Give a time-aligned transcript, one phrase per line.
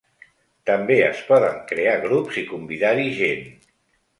[0.69, 3.45] També es poden crear grups i convidar-hi gent.